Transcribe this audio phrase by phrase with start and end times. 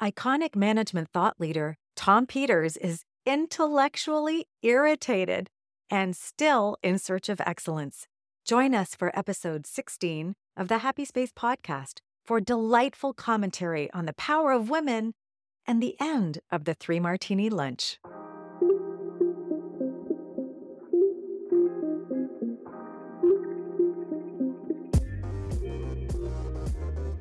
[0.00, 5.48] Iconic management thought leader Tom Peters is intellectually irritated
[5.88, 8.06] and still in search of excellence.
[8.44, 14.12] Join us for episode 16 of the Happy Space podcast for delightful commentary on the
[14.12, 15.14] power of women
[15.66, 17.98] and the end of the three martini lunch.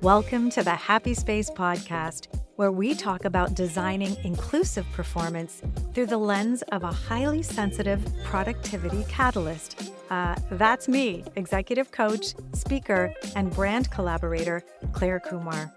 [0.02, 5.62] Welcome to the Happy Space podcast, where we talk about designing inclusive performance
[5.94, 9.92] through the lens of a highly sensitive productivity catalyst.
[10.10, 15.74] Uh, that's me, executive coach, speaker, and brand collaborator, Claire Kumar.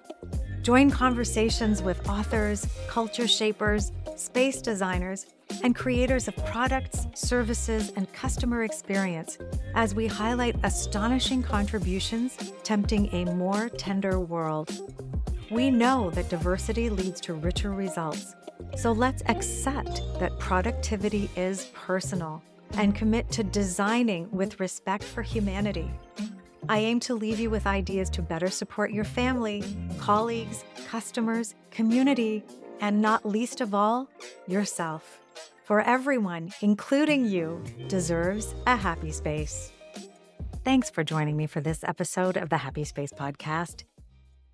[0.62, 5.26] Join conversations with authors, culture shapers, space designers,
[5.62, 9.38] and creators of products, services, and customer experience
[9.74, 14.70] as we highlight astonishing contributions tempting a more tender world.
[15.50, 18.34] We know that diversity leads to richer results,
[18.76, 22.42] so let's accept that productivity is personal
[22.74, 25.90] and commit to designing with respect for humanity.
[26.68, 29.64] I aim to leave you with ideas to better support your family,
[29.98, 32.44] colleagues, customers, community,
[32.80, 34.10] and not least of all,
[34.46, 35.18] yourself.
[35.64, 39.72] For everyone, including you, deserves a happy space.
[40.62, 43.84] Thanks for joining me for this episode of the Happy Space podcast.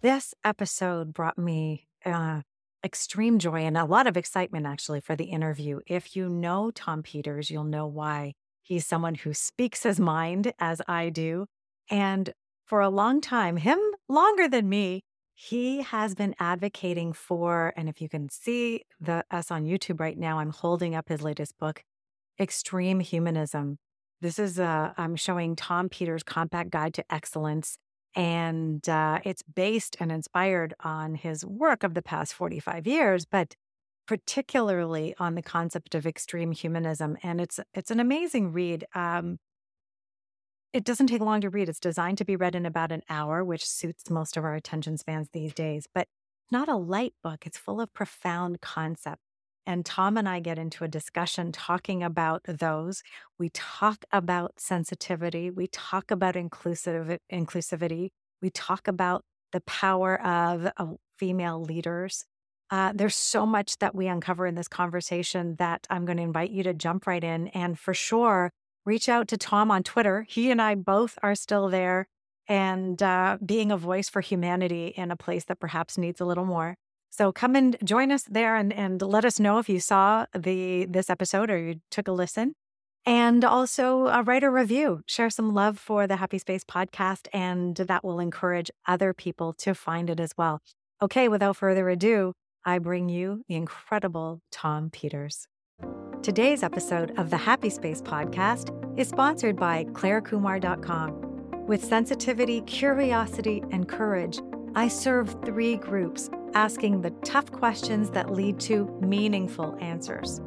[0.04, 2.42] This episode brought me uh,
[2.84, 5.80] extreme joy and a lot of excitement, actually, for the interview.
[5.86, 8.34] If you know Tom Peters, you'll know why.
[8.60, 11.46] He's someone who speaks his mind, as I do.
[11.88, 12.34] And
[12.66, 15.00] for a long time, him longer than me,
[15.32, 20.18] he has been advocating for, and if you can see the us on YouTube right
[20.18, 21.82] now, I'm holding up his latest book,
[22.38, 23.78] Extreme Humanism.
[24.20, 27.78] This is uh, I'm showing Tom Peters' Compact Guide to Excellence,
[28.14, 33.56] and uh, it's based and inspired on his work of the past 45 years, but
[34.06, 37.16] particularly on the concept of extreme humanism.
[37.22, 38.84] And it's it's an amazing read.
[38.94, 39.38] Um,
[40.72, 41.68] it doesn't take long to read.
[41.68, 44.98] It's designed to be read in about an hour, which suits most of our attention
[44.98, 45.86] spans these days.
[45.92, 46.08] But
[46.50, 47.46] not a light book.
[47.46, 49.20] It's full of profound concept.
[49.66, 53.02] And Tom and I get into a discussion talking about those.
[53.38, 55.50] We talk about sensitivity.
[55.50, 58.10] We talk about inclusive inclusivity.
[58.42, 60.86] We talk about the power of uh,
[61.18, 62.24] female leaders.
[62.70, 66.50] Uh, there's so much that we uncover in this conversation that I'm going to invite
[66.50, 67.48] you to jump right in.
[67.48, 68.50] And for sure,
[68.84, 70.26] reach out to Tom on Twitter.
[70.28, 72.06] He and I both are still there
[72.48, 76.44] and uh, being a voice for humanity in a place that perhaps needs a little
[76.44, 76.76] more.
[77.16, 80.84] So come and join us there and, and let us know if you saw the
[80.86, 82.54] this episode or you took a listen.
[83.06, 87.76] And also uh, write a review, share some love for the Happy Space podcast, and
[87.76, 90.60] that will encourage other people to find it as well.
[91.00, 92.32] Okay, without further ado,
[92.64, 95.46] I bring you the incredible Tom Peters.
[96.22, 101.66] Today's episode of the Happy Space podcast is sponsored by ClaireKumar.com.
[101.66, 104.40] With sensitivity, curiosity, and courage,
[104.76, 110.40] I serve three groups asking the tough questions that lead to meaningful answers.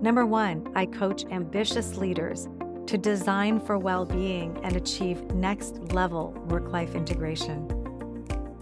[0.00, 2.48] Number one, I coach ambitious leaders
[2.86, 7.66] to design for well being and achieve next level work life integration.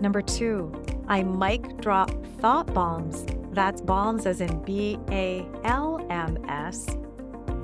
[0.01, 0.73] Number two,
[1.07, 6.87] I mic drop thought bombs that's bombs as in B A L M S.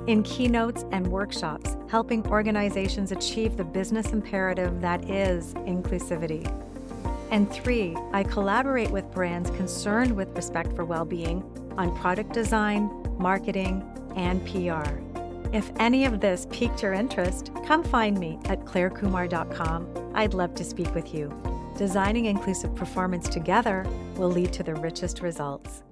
[0.05, 6.45] In keynotes and workshops, helping organizations achieve the business imperative that is inclusivity.
[7.29, 11.43] And three, I collaborate with brands concerned with respect for well being
[11.77, 13.83] on product design, marketing,
[14.15, 14.99] and PR.
[15.53, 20.11] If any of this piqued your interest, come find me at clairekumar.com.
[20.13, 21.31] I'd love to speak with you.
[21.77, 25.83] Designing inclusive performance together will lead to the richest results.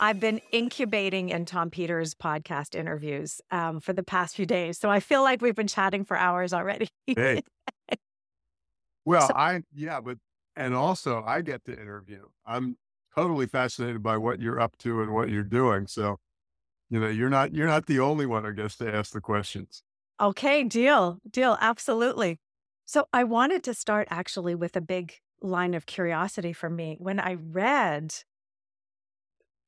[0.00, 4.78] I've been incubating in Tom Peters' podcast interviews um, for the past few days.
[4.78, 6.88] So I feel like we've been chatting for hours already.
[7.06, 7.42] hey.
[9.04, 10.18] Well, so, I, yeah, but,
[10.54, 12.26] and also I get to interview.
[12.44, 12.76] I'm
[13.14, 15.86] totally fascinated by what you're up to and what you're doing.
[15.86, 16.18] So
[16.90, 19.82] you know, you're not you're not the only one, I guess, to ask the questions.
[20.20, 22.38] Okay, deal, deal, absolutely.
[22.86, 27.20] So I wanted to start actually with a big line of curiosity for me when
[27.20, 28.14] I read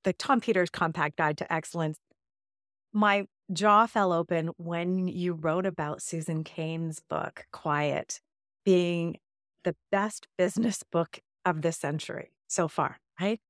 [0.04, 1.98] the Tom Peters Compact Guide to Excellence.
[2.92, 8.20] My jaw fell open when you wrote about Susan Cain's book, Quiet,
[8.64, 9.18] being
[9.64, 13.40] the best business book of the century so far, right?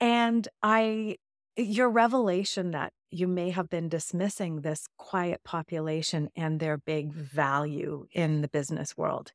[0.00, 1.16] And I,
[1.56, 8.06] your revelation that you may have been dismissing this quiet population and their big value
[8.12, 9.32] in the business world.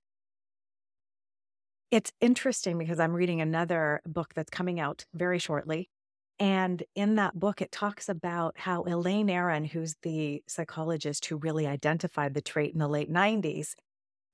[1.91, 5.89] it's interesting because I'm reading another book that's coming out very shortly.
[6.39, 11.65] And in that book, it talks about how Elaine Aron, who's the psychologist who really
[11.65, 13.73] identified the trait in the late 90s,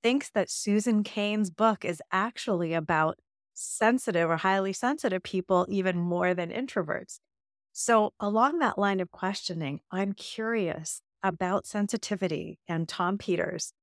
[0.01, 3.19] thinks that Susan Cain's book is actually about
[3.53, 7.19] sensitive or highly sensitive people even more than introverts.
[7.71, 13.73] So, along that line of questioning, I'm curious about sensitivity and Tom Peters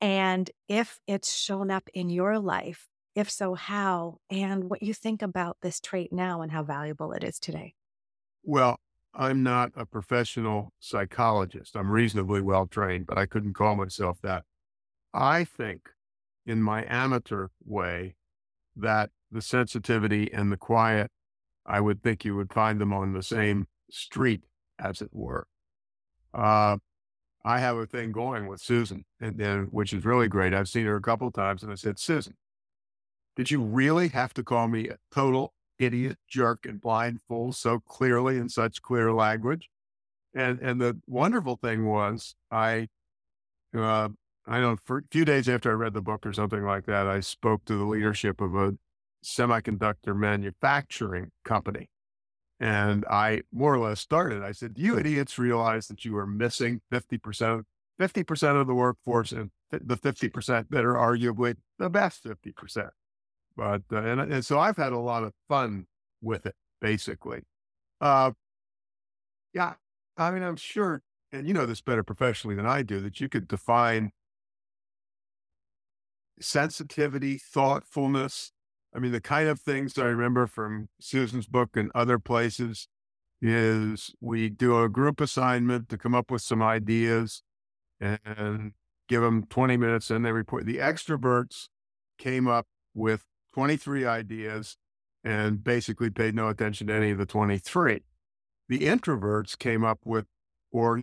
[0.00, 2.88] and if it's shown up in your life.
[3.14, 4.18] If so, how?
[4.28, 7.74] And what you think about this trait now and how valuable it is today.
[8.42, 8.80] Well,
[9.14, 11.76] I'm not a professional psychologist.
[11.76, 14.44] I'm reasonably well trained, but I couldn't call myself that.
[15.12, 15.90] I think,
[16.44, 18.16] in my amateur way,
[18.74, 21.10] that the sensitivity and the quiet,
[21.64, 24.42] I would think you would find them on the same street,
[24.78, 25.46] as it were.
[26.32, 26.78] Uh,
[27.44, 30.52] I have a thing going with Susan, and, and which is really great.
[30.52, 32.34] I've seen her a couple of times, and I said, Susan,
[33.36, 37.80] did you really have to call me a total idiot, jerk, and blind fool so
[37.80, 39.68] clearly in such clear language?
[40.34, 42.88] And and the wonderful thing was, I,
[43.76, 44.08] uh,
[44.46, 47.06] I know for a few days after I read the book or something like that,
[47.06, 48.74] I spoke to the leadership of a
[49.24, 51.88] semiconductor manufacturing company,
[52.60, 54.42] and I more or less started.
[54.42, 57.64] I said, You idiots realize that you are missing 50%,
[58.00, 62.90] 50% of the workforce and the 50% that are arguably the best 50%.
[63.56, 65.86] But, uh, and, and so I've had a lot of fun
[66.20, 67.42] with it, basically.
[68.00, 68.32] Uh,
[69.52, 69.74] yeah.
[70.16, 71.02] I mean, I'm sure,
[71.32, 74.10] and you know this better professionally than I do, that you could define
[76.40, 78.52] sensitivity, thoughtfulness,
[78.94, 82.86] I mean, the kind of things I remember from Susan's book and other places
[83.42, 87.42] is we do a group assignment to come up with some ideas
[88.00, 88.72] and
[89.08, 90.64] give them 20 minutes and they report.
[90.64, 91.68] The extroverts
[92.18, 93.24] came up with
[93.54, 94.76] 23 ideas
[95.22, 98.02] and basically paid no attention to any of the 23.
[98.68, 100.26] The introverts came up with,
[100.72, 101.00] or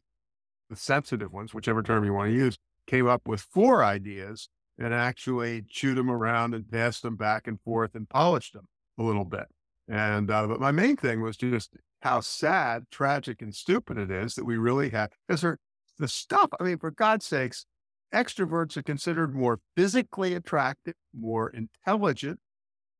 [0.69, 2.57] the sensitive ones, whichever term you want to use,
[2.87, 7.61] came up with four ideas and actually chewed them around and passed them back and
[7.61, 8.65] forth and polished them
[8.99, 9.45] a little bit.
[9.87, 14.35] And, uh, but my main thing was just how sad, tragic, and stupid it is
[14.35, 15.45] that we really have, because
[15.99, 17.65] the stuff, I mean, for God's sakes,
[18.13, 22.39] extroverts are considered more physically attractive, more intelligent,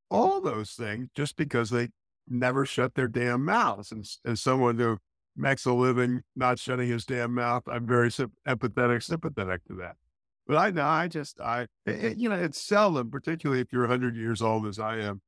[0.10, 1.90] all those things just because they
[2.28, 3.92] never shut their damn mouths.
[3.92, 4.98] And as someone who
[5.36, 9.96] makes a living not shutting his damn mouth, I'm very empathetic, sympathetic to that.
[10.48, 14.16] But I know, I just, I, it, you know, it's seldom, particularly if you're 100
[14.16, 15.22] years old as I am,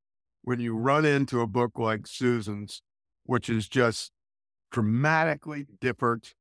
[0.44, 2.82] when you run into a book like Susan's,
[3.26, 4.12] which is just
[4.72, 6.34] dramatically different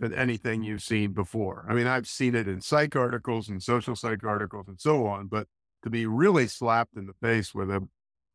[0.00, 1.66] than anything you've seen before.
[1.68, 5.28] I mean, I've seen it in psych articles and social psych articles and so on,
[5.28, 5.46] but
[5.84, 7.86] to be really slapped in the face with a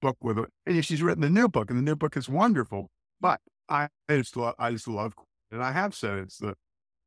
[0.01, 2.91] book with a, and she's written a new book and the new book is wonderful,
[3.19, 5.15] but I, I just love, I just love,
[5.51, 6.55] and I have said it's the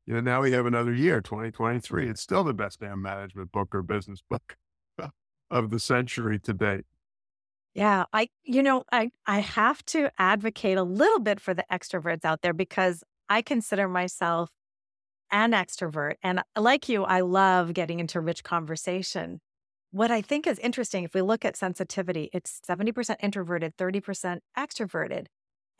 [0.06, 2.08] you know, now we have another year, 2023.
[2.08, 4.56] It's still the best damn management book or business book
[5.50, 6.86] of the century to date.
[7.74, 12.24] Yeah, I you know, I I have to advocate a little bit for the extroverts
[12.24, 14.50] out there because I consider myself
[15.30, 19.40] an extrovert and like you, I love getting into rich conversation.
[19.90, 25.26] What I think is interesting if we look at sensitivity, it's 70% introverted, 30% extroverted.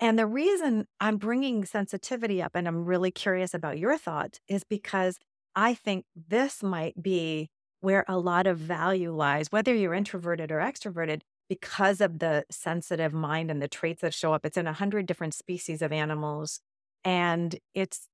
[0.00, 4.64] And the reason I'm bringing sensitivity up and I'm really curious about your thoughts is
[4.64, 5.18] because
[5.56, 7.48] I think this might be
[7.80, 13.12] where a lot of value lies, whether you're introverted or extroverted, because of the sensitive
[13.12, 14.44] mind and the traits that show up.
[14.44, 16.60] It's in a hundred different species of animals.
[17.04, 18.08] And it's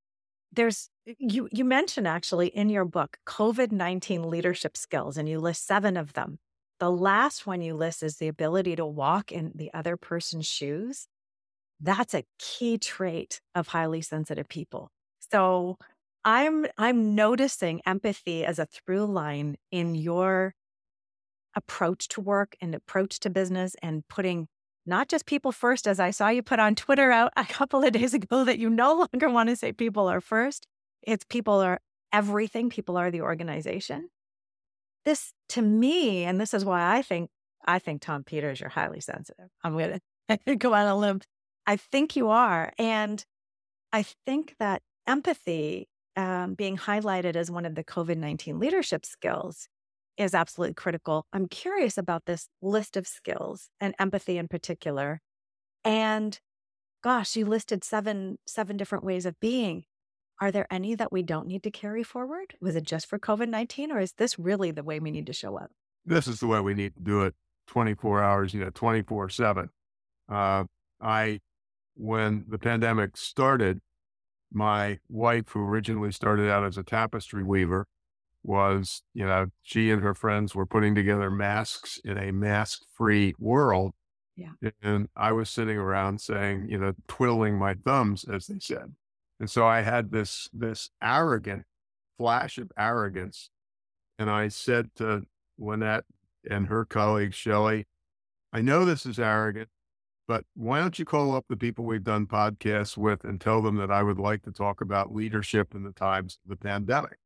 [0.53, 0.88] there's
[1.19, 6.12] you you mentioned actually in your book COVID-19 leadership skills, and you list seven of
[6.14, 6.38] them.
[6.81, 11.07] The last one you list is the ability to walk in the other person's shoes.
[11.81, 14.91] That's a key trait of highly sensitive people.
[15.33, 15.79] So
[16.25, 20.55] I'm I'm noticing empathy as a through line in your
[21.57, 24.49] approach to work and approach to business and putting
[24.87, 27.93] not just people first, as I saw you put on Twitter out a couple of
[27.93, 30.67] days ago that you no longer want to say people are first.
[31.03, 31.81] It's people are
[32.12, 34.09] everything, people are the organization.
[35.05, 37.31] This to me, and this is why I think
[37.67, 39.49] I think Tom Peters, you're highly sensitive.
[39.62, 40.00] I'm gonna
[40.59, 41.21] go on a limb
[41.67, 42.73] I think you are.
[42.79, 43.25] And
[43.93, 49.69] I think that empathy um, being highlighted as one of the COVID 19 leadership skills
[50.16, 51.26] is absolutely critical.
[51.33, 55.21] I'm curious about this list of skills and empathy in particular.
[55.85, 56.38] And
[57.02, 59.85] gosh, you listed seven seven different ways of being.
[60.40, 62.54] Are there any that we don't need to carry forward?
[62.61, 65.33] Was it just for COVID 19 or is this really the way we need to
[65.33, 65.71] show up?
[66.04, 67.35] This is the way we need to do it.
[67.66, 69.71] 24 hours, you know, 24 seven.
[70.28, 70.64] Uh,
[71.00, 71.40] I,
[71.94, 73.80] when the pandemic started,
[74.52, 77.87] my wife, who originally started out as a tapestry weaver,
[78.44, 83.34] was, you know, she and her friends were putting together masks in a mask free
[83.38, 83.92] world.
[84.36, 84.70] Yeah.
[84.82, 88.94] And I was sitting around saying, you know, twiddling my thumbs, as they said.
[89.40, 91.64] And so I had this, this arrogant
[92.18, 93.50] flash of arrogance.
[94.18, 95.22] And I said to
[95.58, 96.04] Lynette
[96.48, 97.86] and her colleague, Shelly,
[98.52, 99.68] I know this is arrogant,
[100.28, 103.76] but why don't you call up the people we've done podcasts with and tell them
[103.76, 107.18] that I would like to talk about leadership in the times of the pandemic?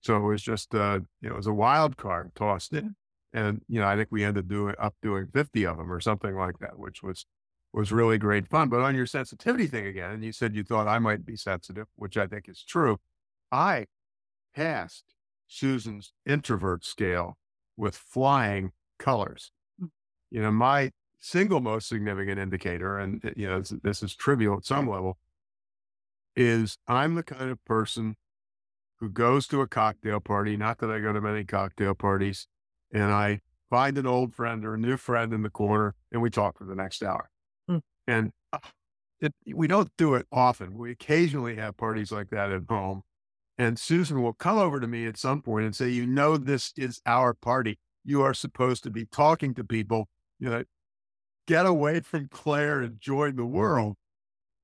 [0.00, 2.96] So it was just, uh, you know, it was a wild card tossed in.
[3.32, 6.34] And, you know, I think we ended doing up doing 50 of them or something
[6.34, 7.26] like that, which was,
[7.72, 8.68] was really great fun.
[8.68, 11.86] But on your sensitivity thing again, and you said you thought I might be sensitive,
[11.96, 12.98] which I think is true.
[13.52, 13.86] I
[14.54, 15.04] passed
[15.46, 17.36] Susan's introvert scale
[17.76, 19.52] with flying colors.
[19.78, 19.86] Hmm.
[20.30, 20.90] You know, my
[21.20, 25.18] single most significant indicator, and you know, this, this is trivial at some level,
[26.34, 28.16] is I'm the kind of person
[29.00, 30.56] who goes to a cocktail party.
[30.56, 32.46] Not that I go to many cocktail parties,
[32.92, 33.40] and I
[33.70, 36.64] find an old friend or a new friend in the corner, and we talk for
[36.64, 37.30] the next hour.
[37.70, 37.80] Mm.
[38.06, 38.58] And uh,
[39.20, 40.76] it, we don't do it often.
[40.76, 43.02] We occasionally have parties like that at home.
[43.58, 46.72] And Susan will come over to me at some point and say, You know, this
[46.76, 47.78] is our party.
[48.04, 50.08] You are supposed to be talking to people.
[50.38, 50.64] You know,
[51.46, 53.96] get away from Claire and join the world.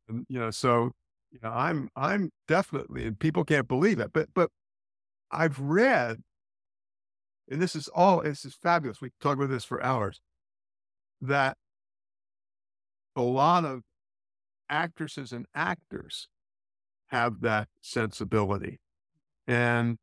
[0.09, 0.93] And, you know, so
[1.31, 4.51] you know, I'm I'm definitely, and people can't believe it, but but
[5.31, 6.19] I've read,
[7.51, 9.01] and this is all this is fabulous.
[9.01, 10.21] We talk about this for hours.
[11.21, 11.57] That
[13.15, 13.83] a lot of
[14.69, 16.29] actresses and actors
[17.09, 18.81] have that sensibility.
[19.47, 19.97] And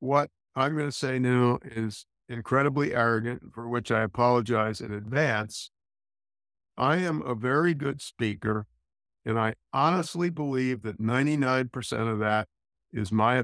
[0.00, 5.70] what I'm going to say now is incredibly arrogant, for which I apologize in advance.
[6.76, 8.66] I am a very good speaker
[9.26, 12.46] and I honestly believe that 99% of that
[12.92, 13.42] is my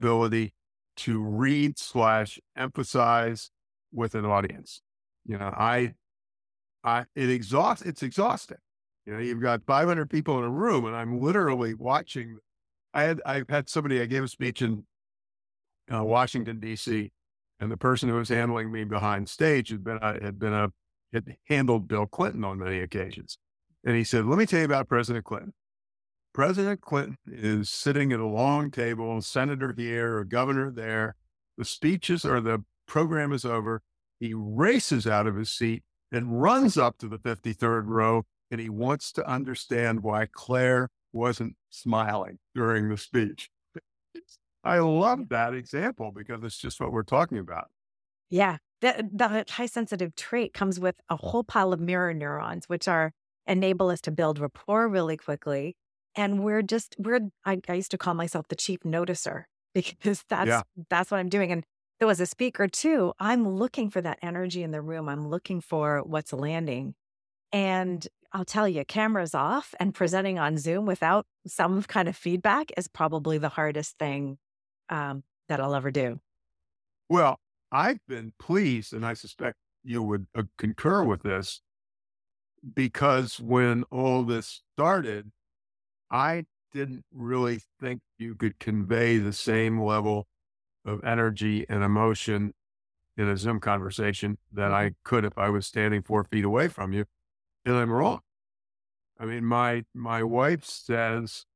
[0.00, 0.54] ability
[0.98, 3.50] to read slash emphasize
[3.92, 4.80] with an audience.
[5.26, 5.94] You know, I,
[6.84, 8.58] I, it exhausts, it's exhausting.
[9.06, 12.38] You know, you've got 500 people in a room and I'm literally watching.
[12.94, 14.84] I had, I had somebody, I gave a speech in
[15.92, 17.10] uh, Washington, DC,
[17.58, 20.68] and the person who was handling me behind stage had been, a, had been a,
[21.12, 23.36] had handled Bill Clinton on many occasions.
[23.84, 25.52] And he said, Let me tell you about President Clinton.
[26.32, 31.14] President Clinton is sitting at a long table, senator here, a governor there.
[31.56, 33.82] The speeches or the program is over.
[34.18, 38.68] He races out of his seat and runs up to the 53rd row and he
[38.68, 43.50] wants to understand why Claire wasn't smiling during the speech.
[44.62, 47.68] I love that example because it's just what we're talking about.
[48.30, 48.58] Yeah.
[48.80, 53.12] The, the high sensitive trait comes with a whole pile of mirror neurons, which are
[53.46, 55.76] enable us to build rapport really quickly.
[56.16, 60.48] And we're just, we're, I, I used to call myself the chief noticer because that's,
[60.48, 60.62] yeah.
[60.90, 61.52] that's what I'm doing.
[61.52, 61.64] And
[62.00, 65.08] so as a speaker too, I'm looking for that energy in the room.
[65.08, 66.94] I'm looking for what's landing.
[67.52, 72.72] And I'll tell you, cameras off and presenting on Zoom without some kind of feedback
[72.76, 74.38] is probably the hardest thing
[74.88, 76.18] um, that I'll ever do.
[77.08, 77.38] Well,
[77.70, 81.60] I've been pleased, and I suspect you would uh, concur with this,
[82.74, 85.30] because when all this started,
[86.10, 90.26] I didn't really think you could convey the same level
[90.84, 92.52] of energy and emotion
[93.16, 94.94] in a Zoom conversation that I mm-hmm.
[95.04, 97.04] could if I was standing four feet away from you.
[97.64, 98.20] And I'm wrong.
[99.18, 101.46] I mean, my my wife says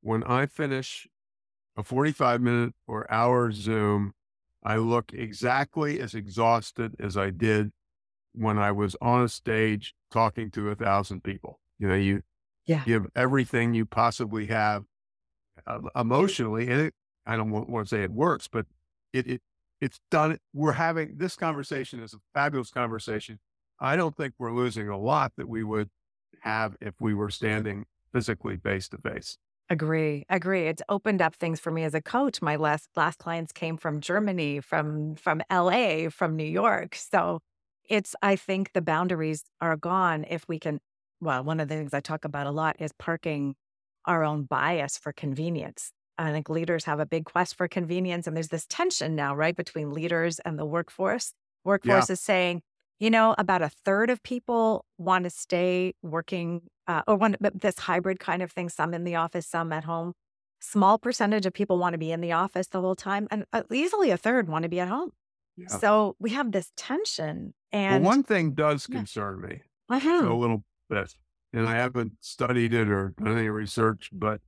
[0.00, 1.06] when I finish
[1.76, 4.12] a 45 minute or hour Zoom,
[4.62, 7.72] I look exactly as exhausted as I did
[8.34, 11.60] when I was on a stage talking to a thousand people.
[11.78, 12.22] You know, you
[12.66, 12.82] yeah.
[12.84, 14.84] give everything you possibly have
[15.66, 16.94] uh, emotionally, and it,
[17.26, 18.66] I don't want, want to say it works, but
[19.12, 19.42] it, it
[19.80, 20.38] it's done.
[20.52, 23.38] We're having this conversation is a fabulous conversation.
[23.80, 25.90] I don't think we're losing a lot that we would
[26.40, 29.38] have if we were standing physically face to face.
[29.70, 30.66] Agree, agree.
[30.66, 32.40] It's opened up things for me as a coach.
[32.40, 36.94] My last last clients came from Germany, from from LA, from New York.
[36.94, 37.40] So
[37.88, 40.80] it's, I think the boundaries are gone if we can.
[41.20, 43.56] Well, one of the things I talk about a lot is parking
[44.04, 45.90] our own bias for convenience.
[46.16, 49.54] I think leaders have a big quest for convenience, and there's this tension now, right,
[49.54, 51.32] between leaders and the workforce.
[51.64, 52.12] Workforce yeah.
[52.14, 52.62] is saying,
[52.98, 57.78] you know, about a third of people want to stay working uh, or want this
[57.78, 60.14] hybrid kind of thing, some in the office, some at home.
[60.60, 63.62] Small percentage of people want to be in the office the whole time, and uh,
[63.72, 65.10] easily a third want to be at home.
[65.56, 65.68] Yeah.
[65.68, 70.28] So we have this tension And well, one thing does concern me uh-huh.
[70.28, 71.14] a little bit,
[71.52, 74.40] and I haven't studied it or done any research, but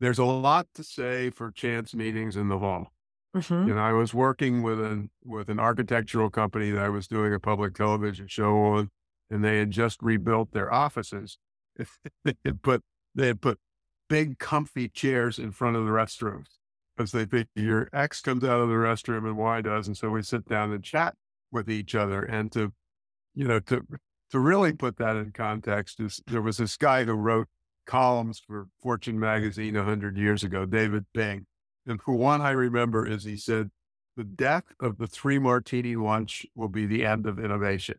[0.00, 2.92] there's a lot to say for chance meetings in the fall.
[3.36, 3.68] Mm-hmm.
[3.68, 7.40] Know, I was working with an with an architectural company that I was doing a
[7.40, 8.90] public television show on,
[9.30, 11.38] and they had just rebuilt their offices.
[12.24, 12.82] they had put
[13.14, 13.58] they had put
[14.08, 16.56] big comfy chairs in front of the restrooms
[16.96, 20.22] because they figure X comes out of the restroom and Y does, and so we
[20.22, 21.14] sit down and chat
[21.50, 22.22] with each other.
[22.22, 22.72] And to,
[23.34, 23.86] you know, to
[24.30, 27.48] to really put that in context, is there was this guy who wrote
[27.86, 31.46] columns for Fortune magazine hundred years ago, David Bing,
[31.86, 33.70] and for one I remember is he said,
[34.16, 37.96] "The death of the three martini lunch will be the end of innovation."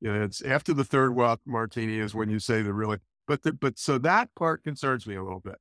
[0.00, 3.52] You know, it's after the third martini is when you say the really, but the,
[3.52, 5.58] but so that part concerns me a little bit.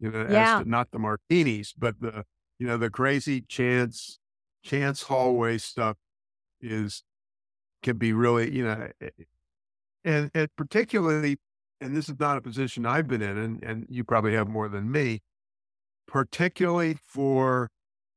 [0.00, 0.62] You know, yeah.
[0.64, 2.24] not the martinis, but the
[2.58, 4.18] you know the crazy chance
[4.62, 5.96] chance hallway stuff
[6.60, 7.02] is
[7.82, 8.88] can be really you know,
[10.04, 11.38] and and particularly,
[11.80, 14.68] and this is not a position I've been in, and and you probably have more
[14.68, 15.20] than me,
[16.06, 17.70] particularly for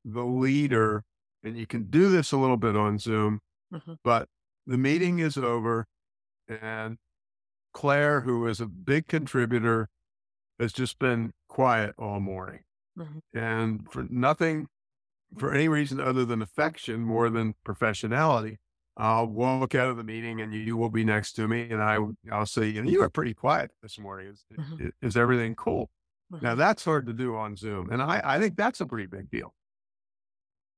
[0.06, 1.04] the leader,
[1.44, 3.40] and you can do this a little bit on Zoom,
[3.74, 3.94] mm-hmm.
[4.04, 4.28] but
[4.66, 5.88] the meeting is over
[6.48, 6.98] and
[7.74, 9.90] Claire, who is a big contributor,
[10.60, 12.62] has just been quiet all morning.
[12.98, 13.38] Mm-hmm.
[13.38, 14.68] And for nothing,
[15.38, 18.58] for any reason other than affection more than professionality,
[18.96, 21.70] I'll walk out of the meeting and you will be next to me.
[21.70, 21.98] And I,
[22.32, 24.28] I'll say, you know, you are pretty quiet this morning.
[24.28, 24.88] Is, mm-hmm.
[25.02, 25.90] is everything cool?
[26.32, 26.46] Mm-hmm.
[26.46, 27.90] Now that's hard to do on Zoom.
[27.92, 29.54] And I, I think that's a pretty big deal.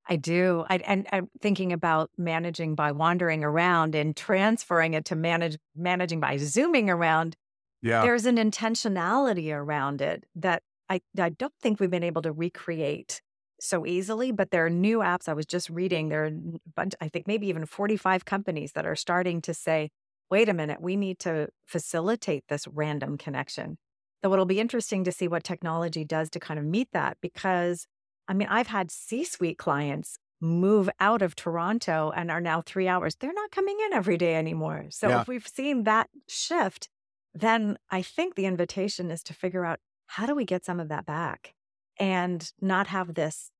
[0.07, 0.65] I do.
[0.69, 6.19] I, and I'm thinking about managing by wandering around and transferring it to manage managing
[6.19, 7.35] by zooming around.
[7.81, 8.01] Yeah.
[8.01, 13.21] There's an intentionality around it that I, I don't think we've been able to recreate
[13.59, 15.29] so easily, but there are new apps.
[15.29, 18.85] I was just reading there are, a bunch, I think maybe even 45 companies that
[18.85, 19.89] are starting to say,
[20.29, 23.77] wait a minute, we need to facilitate this random connection.
[24.23, 27.87] So it'll be interesting to see what technology does to kind of meet that because
[28.27, 32.87] I mean, I've had C suite clients move out of Toronto and are now three
[32.87, 33.15] hours.
[33.15, 34.85] They're not coming in every day anymore.
[34.89, 35.21] So yeah.
[35.21, 36.89] if we've seen that shift,
[37.33, 40.89] then I think the invitation is to figure out how do we get some of
[40.89, 41.53] that back
[41.99, 43.51] and not have this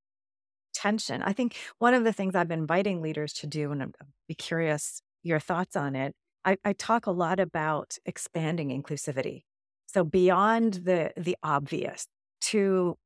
[0.74, 1.22] tension.
[1.22, 3.92] I think one of the things I've been inviting leaders to do, and I'd
[4.28, 6.14] be curious your thoughts on it.
[6.44, 9.44] I, I talk a lot about expanding inclusivity.
[9.88, 12.08] So beyond the the obvious
[12.42, 12.98] to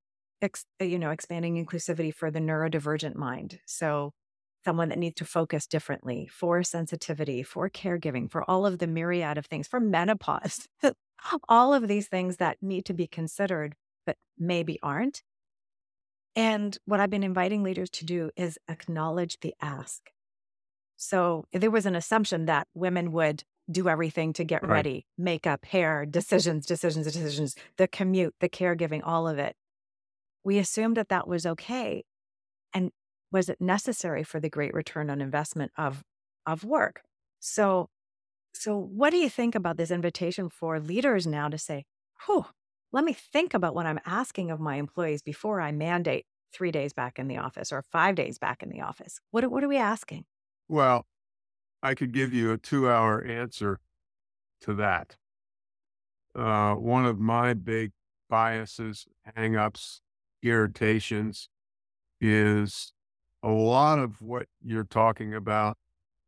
[0.41, 3.59] ex, you know, expanding inclusivity for the neurodivergent mind.
[3.65, 4.11] So
[4.65, 9.37] someone that needs to focus differently for sensitivity, for caregiving, for all of the myriad
[9.37, 10.67] of things, for menopause,
[11.49, 13.75] all of these things that need to be considered,
[14.09, 15.21] but maybe aren't.
[16.35, 20.09] And what I've been inviting leaders to do is acknowledge the ask.
[20.97, 24.71] So there was an assumption that women would do everything to get right.
[24.71, 29.55] ready makeup, hair, decisions, decisions, decisions, the commute, the caregiving, all of it
[30.43, 32.03] we assumed that that was okay.
[32.73, 32.91] And
[33.31, 36.03] was it necessary for the great return on investment of,
[36.45, 37.01] of work?
[37.39, 37.89] So,
[38.53, 41.85] so what do you think about this invitation for leaders now to say,
[42.25, 42.47] whew,
[42.91, 46.93] let me think about what I'm asking of my employees before I mandate three days
[46.93, 49.19] back in the office or five days back in the office?
[49.31, 50.25] What, what are we asking?
[50.67, 51.05] Well,
[51.81, 53.79] I could give you a two hour answer
[54.61, 55.17] to that.
[56.35, 57.91] Uh, one of my big
[58.29, 60.01] biases, hangups,
[60.43, 61.49] irritations
[62.21, 62.93] is
[63.41, 65.77] a lot of what you're talking about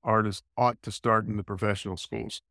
[0.04, 2.42] artists ought to start in the professional schools.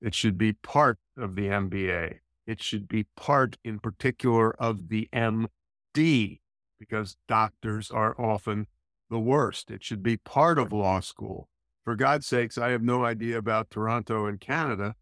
[0.00, 2.18] It should be part of the MBA.
[2.46, 6.40] It should be part in particular of the MD
[6.78, 8.66] because doctors are often
[9.10, 9.70] the worst.
[9.70, 11.48] It should be part of law school.
[11.84, 14.94] For God's sakes, I have no idea about Toronto and Canada,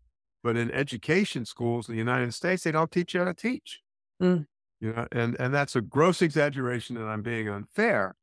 [0.43, 3.81] but in education schools in the United States, they don't teach you how to teach.
[4.23, 4.47] Mm
[4.81, 8.17] you know, and and that's a gross exaggeration, and I'm being unfair.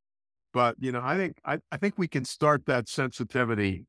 [0.52, 3.86] But you know, I think I, I think we can start that sensitivity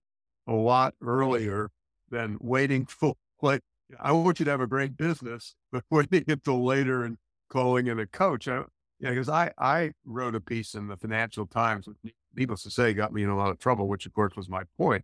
[0.47, 1.71] a lot earlier
[2.09, 3.61] than waiting for like
[3.99, 7.17] I want you to have a great business, before but get to later and
[7.49, 8.47] calling in a coach.
[8.47, 8.63] I,
[8.99, 12.93] yeah, because I I wrote a piece in the Financial Times, which, needless to say,
[12.93, 15.03] got me in a lot of trouble, which of course was my point.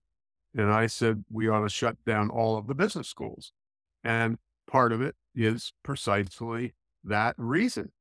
[0.54, 3.52] And I said we ought to shut down all of the business schools,
[4.04, 7.92] and part of it is precisely that reason.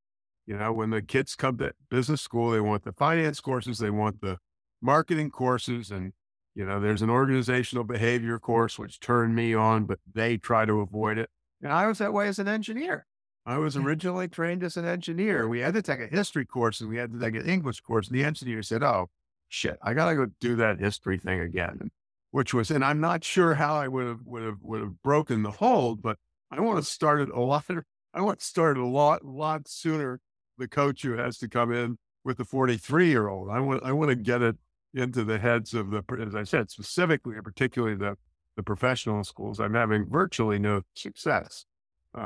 [0.46, 3.90] You know, when the kids come to business school, they want the finance courses, they
[3.90, 4.38] want the
[4.82, 6.12] marketing courses, and
[6.54, 10.80] you know, there's an organizational behavior course which turned me on, but they try to
[10.80, 11.28] avoid it.
[11.62, 13.06] And I was that way as an engineer.
[13.44, 15.48] I was originally trained as an engineer.
[15.48, 18.08] We had to take a history course and we had to take an English course.
[18.08, 19.10] And the engineer said, Oh,
[19.48, 21.90] shit, I got to go do that history thing again.
[22.30, 25.42] Which was, and I'm not sure how I would have, would have, would have broken
[25.42, 26.18] the hold, but
[26.50, 27.64] I want to start it a lot.
[28.12, 30.20] I want to start it a lot, lot sooner.
[30.58, 33.50] The coach who has to come in with the 43 year old.
[33.50, 34.56] I want, I want to get it
[34.94, 38.16] into the heads of the, as I said, specifically and particularly the,
[38.56, 39.60] the professional schools.
[39.60, 41.66] I'm having virtually no success.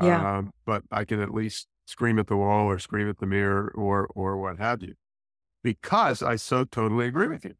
[0.02, 0.38] Yeah.
[0.38, 3.72] Um, but I can at least scream at the wall or scream at the mirror
[3.74, 4.92] or, or what have you,
[5.62, 7.54] because I so totally agree with you.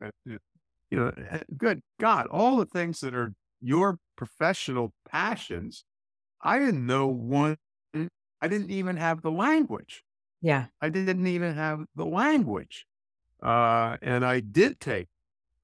[0.91, 5.85] You know, eh, good God, all the things that are your professional passions,
[6.43, 7.57] I didn't know one,
[7.95, 10.05] I didn't even have the language.
[10.43, 10.67] Yeah.
[10.83, 12.85] I didn't even have the language.
[13.43, 15.09] Uh, and I did take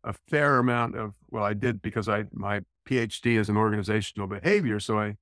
[0.02, 4.78] a fair amount of, well, I did because I, my PhD is in organizational behavior.
[4.78, 5.16] So I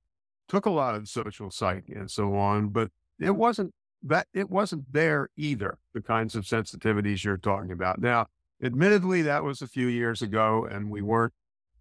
[0.47, 2.89] took a lot of social psych and so on, but
[3.19, 5.77] it wasn't that, it wasn't there either.
[5.93, 8.01] The kinds of sensitivities you're talking about.
[8.01, 8.27] Now,
[8.61, 11.33] admittedly, that was a few years ago and we weren't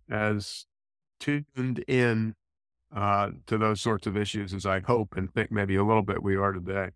[0.09, 0.67] as
[1.19, 2.35] tuned in
[2.95, 6.23] uh, to those sorts of issues as I hope and think maybe a little bit
[6.23, 6.91] we are today.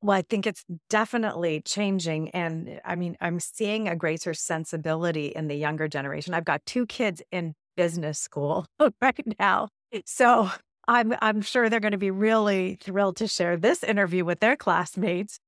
[0.00, 2.30] Well, I think it's definitely changing.
[2.30, 6.34] And I mean, I'm seeing a greater sensibility in the younger generation.
[6.34, 8.66] I've got two kids in business school
[9.00, 9.68] right now.
[10.04, 10.50] So
[10.86, 14.56] I'm I'm sure they're going to be really thrilled to share this interview with their
[14.56, 15.38] classmates.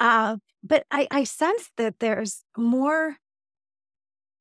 [0.00, 3.16] Uh, but I, I sense that there's more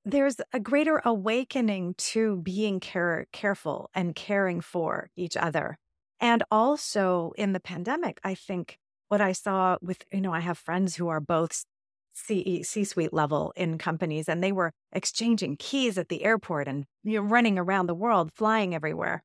[0.05, 5.77] there's a greater awakening to being care, careful and caring for each other.
[6.19, 8.77] And also in the pandemic, I think
[9.11, 11.65] what I saw with, you know, I have friends who are both
[12.13, 17.17] C suite level in companies and they were exchanging keys at the airport and you
[17.17, 19.21] know, running around the world, flying everywhere.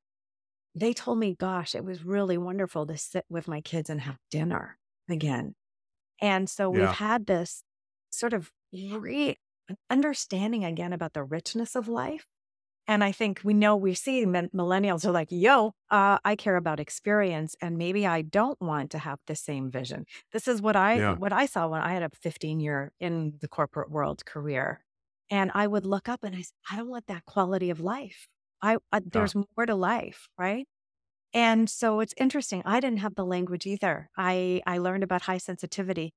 [0.75, 4.17] They told me, gosh, it was really wonderful to sit with my kids and have
[4.29, 4.77] dinner
[5.09, 5.55] again.
[6.21, 6.81] And so yeah.
[6.81, 7.63] we've had this
[8.11, 9.37] sort of re
[9.89, 12.27] understanding again about the richness of life
[12.89, 16.79] and I think we know we see millennials are like, yo, uh, I care about
[16.79, 20.07] experience, and maybe I don't want to have the same vision.
[20.33, 21.15] This is what I yeah.
[21.15, 24.85] what I saw when I had a 15 year in the corporate world career,
[25.31, 28.29] and I would look up and I said, I don't want that quality of life.
[28.63, 30.67] I, I there's more to life, right?
[31.35, 32.63] And so it's interesting.
[32.65, 34.11] I didn't have the language either.
[34.17, 36.15] I I learned about high sensitivity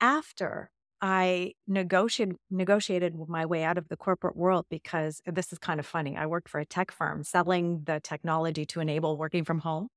[0.00, 0.70] after
[1.04, 5.84] I negotiated negotiated my way out of the corporate world because this is kind of
[5.86, 6.16] funny.
[6.16, 9.88] I worked for a tech firm selling the technology to enable working from home.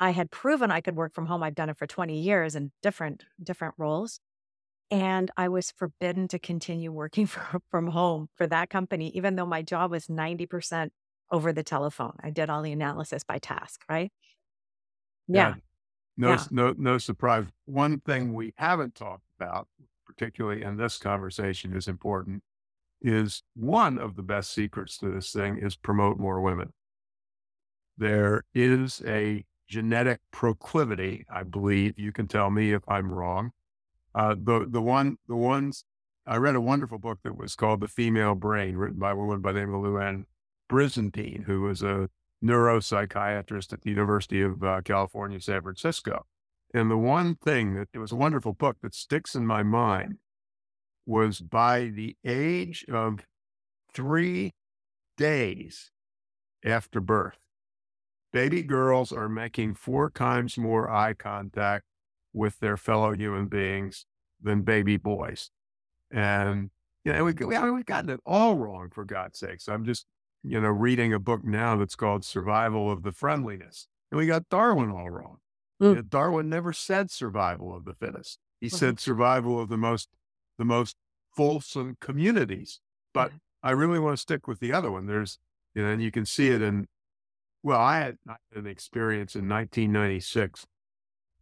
[0.00, 1.42] I had proven I could work from home.
[1.42, 4.18] I've done it for 20 years in different different roles.
[4.90, 9.44] And I was forbidden to continue working for, from home for that company, even though
[9.44, 10.88] my job was 90%
[11.30, 12.14] over the telephone.
[12.22, 14.10] I did all the analysis by task, right?
[15.26, 15.48] Yeah.
[15.48, 15.54] yeah.
[16.16, 16.44] No, yeah.
[16.50, 17.44] no, no surprise.
[17.66, 19.68] One thing we haven't talked about
[20.18, 22.42] particularly in this conversation, is important
[23.00, 26.72] is one of the best secrets to this thing is promote more women.
[27.96, 31.96] There is a genetic proclivity, I believe.
[31.96, 33.52] You can tell me if I'm wrong.
[34.14, 35.84] Uh, the the one the ones
[36.26, 39.40] I read a wonderful book that was called The Female Brain, written by a woman
[39.40, 40.24] by the name of Louann
[40.68, 42.08] Brizendine, who was a
[42.44, 46.26] neuropsychiatrist at the University of uh, California, San Francisco.
[46.74, 50.18] And the one thing that it was a wonderful book that sticks in my mind
[51.06, 53.26] was by the age of
[53.94, 54.52] three
[55.16, 55.90] days
[56.64, 57.38] after birth,
[58.32, 61.84] baby girls are making four times more eye contact
[62.34, 64.04] with their fellow human beings
[64.40, 65.50] than baby boys.
[66.10, 66.70] And,
[67.04, 69.68] you know, we, we, we've gotten it all wrong, for God's sakes.
[69.68, 70.04] I'm just,
[70.42, 73.88] you know, reading a book now that's called Survival of the Friendliest.
[74.10, 75.38] And we got Darwin all wrong.
[75.80, 76.08] Mm.
[76.08, 78.38] Darwin never said survival of the fittest.
[78.60, 78.76] He mm-hmm.
[78.76, 80.08] said survival of the most
[80.58, 80.96] the most
[81.36, 82.80] fulsome communities.
[83.14, 85.06] But I really want to stick with the other one.
[85.06, 85.38] There's
[85.74, 86.88] you know, and you can see it in
[87.62, 90.66] well, I had, I had an experience in 1996.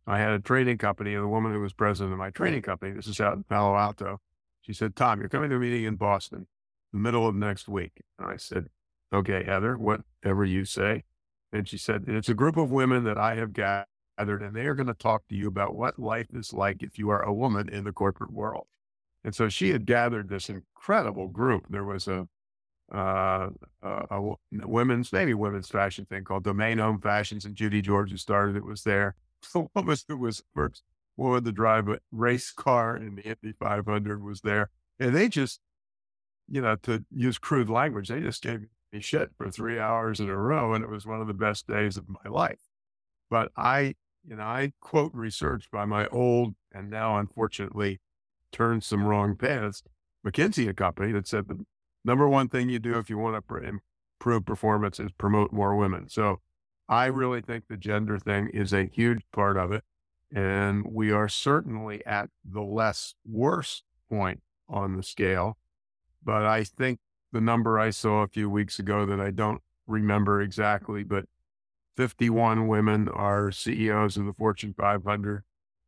[0.06, 2.92] I had a training company, and the woman who was president of my training company,
[2.92, 4.20] this is out in Palo Alto,
[4.62, 6.46] she said, Tom, you're coming to a meeting in Boston
[6.92, 8.02] the middle of next week.
[8.18, 8.66] And I said,
[9.12, 11.04] Okay, Heather, whatever you say.
[11.52, 13.86] And she said, It's a group of women that I have got
[14.18, 16.98] gathered and they are going to talk to you about what life is like if
[16.98, 18.66] you are a woman in the corporate world.
[19.24, 21.66] And so she had gathered this incredible group.
[21.68, 22.28] There was a,
[22.94, 23.48] uh,
[23.82, 28.16] a, a women's, maybe women's fashion thing called Domain Home Fashions, and Judy George, who
[28.16, 29.16] started it, was there.
[29.52, 30.82] The woman who was first
[31.16, 34.70] woman to drive a race car in the Indy 500 was there.
[34.98, 35.60] And they just,
[36.48, 40.28] you know, to use crude language, they just gave me shit for three hours in
[40.28, 40.74] a row.
[40.74, 42.58] And it was one of the best days of my life.
[43.30, 43.94] But I
[44.26, 48.00] you know, I quote research by my old and now unfortunately
[48.52, 49.82] turned some wrong paths,
[50.26, 51.64] McKinsey and Company that said the
[52.04, 53.80] number one thing you do if you want to
[54.18, 56.08] improve performance is promote more women.
[56.08, 56.40] So
[56.88, 59.84] I really think the gender thing is a huge part of it.
[60.34, 65.56] And we are certainly at the less worse point on the scale.
[66.24, 66.98] But I think
[67.32, 71.26] the number I saw a few weeks ago that I don't remember exactly, but
[71.96, 75.42] 51 women are CEOs of the Fortune 500,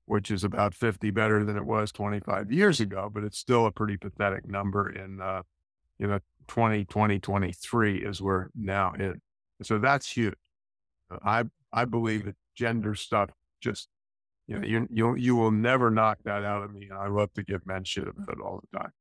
[0.07, 3.73] which is about 50 better than it was 25 years ago, but it's still a
[3.73, 5.43] pretty pathetic number in, uh,
[5.99, 6.19] you know,
[6.49, 9.21] 2020, 23 is we're now in.
[9.63, 10.35] So that's huge.
[11.23, 13.89] I, I believe that gender stuff just,
[14.47, 16.89] you know, you, you, you will never knock that out of me.
[16.91, 18.93] I love to give men shit about it all the time.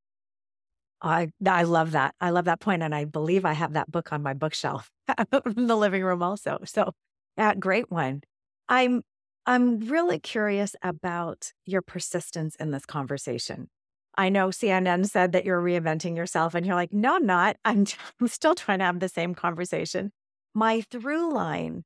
[1.00, 2.14] I I love that.
[2.20, 4.90] I love that point, and I believe I have that book on my bookshelf
[5.56, 6.58] in the living room also.
[6.64, 6.92] So,
[7.36, 8.22] yeah, great one.
[8.68, 9.02] I'm
[9.46, 13.68] I'm really curious about your persistence in this conversation.
[14.16, 17.56] I know CNN said that you're reinventing yourself, and you're like, no, I'm not.
[17.64, 17.86] I'm,
[18.20, 20.12] I'm still trying to have the same conversation.
[20.54, 21.84] My through line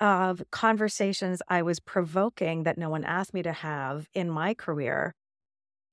[0.00, 5.14] of conversations I was provoking that no one asked me to have in my career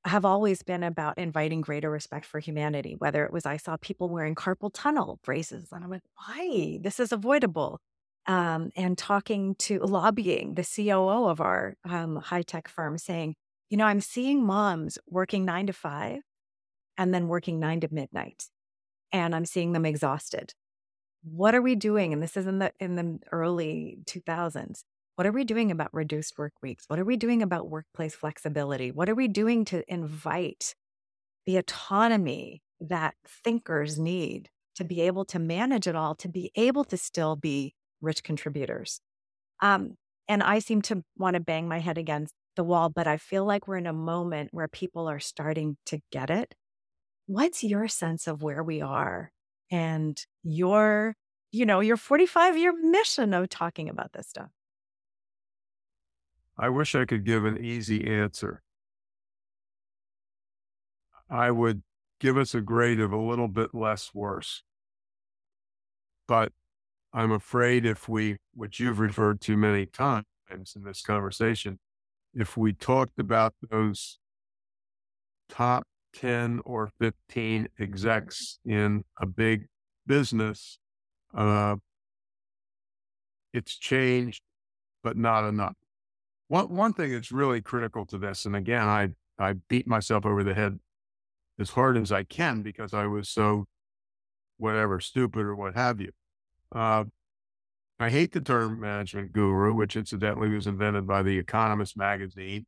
[0.06, 2.96] have always been about inviting greater respect for humanity.
[2.98, 6.80] Whether it was I saw people wearing carpal tunnel braces, and I went, why?
[6.82, 7.80] This is avoidable.
[8.28, 13.36] Um, and talking to lobbying the COO of our um, high tech firm saying,
[13.70, 16.22] you know, I'm seeing moms working nine to five
[16.98, 18.46] and then working nine to midnight,
[19.12, 20.54] and I'm seeing them exhausted.
[21.24, 22.14] What are we doing?
[22.14, 24.84] And this is in the in the early 2000s.
[25.16, 26.86] What are we doing about reduced work weeks?
[26.88, 28.92] What are we doing about workplace flexibility?
[28.92, 30.74] What are we doing to invite
[31.46, 36.84] the autonomy that thinkers need to be able to manage it all, to be able
[36.86, 39.02] to still be rich contributors?
[39.62, 39.96] Um,
[40.28, 43.46] and I seem to want to bang my head against the wall, but I feel
[43.46, 46.56] like we're in a moment where people are starting to get it.
[47.28, 49.32] What's your sense of where we are
[49.70, 51.16] and your,
[51.52, 54.50] you know, your 45 year mission of talking about this stuff?
[56.58, 58.62] I wish I could give an easy answer.
[61.30, 61.82] I would
[62.20, 64.64] give us a grade of a little bit less worse.
[66.28, 66.52] But
[67.14, 71.80] I'm afraid if we, which you've referred to many times in this conversation,
[72.34, 74.20] if we talked about those
[75.50, 75.84] top
[76.14, 79.68] 10 or 15 execs in a big
[80.06, 80.80] business,
[81.34, 81.76] uh,
[83.54, 84.42] it's changed,
[85.04, 85.76] but not enough.
[86.52, 90.44] One one thing that's really critical to this, and again, I I beat myself over
[90.44, 90.80] the head
[91.58, 93.68] as hard as I can because I was so
[94.58, 96.12] whatever stupid or what have you.
[96.76, 97.06] Uh,
[98.02, 102.66] I hate the term management guru, which incidentally was invented by the Economist magazine.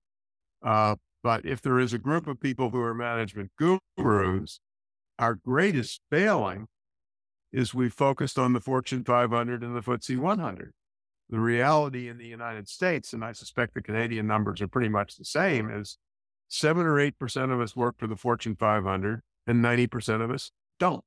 [0.66, 4.62] Uh, but if there is a group of people who are management gurus,
[5.20, 6.68] our greatest failing
[7.52, 10.72] is we focused on the Fortune 500 and the FTSE 100.
[11.30, 15.18] The reality in the United States, and I suspect the Canadian numbers are pretty much
[15.18, 15.98] the same, is
[16.48, 21.04] seven or 8% of us work for the Fortune 500 and 90% of us don't.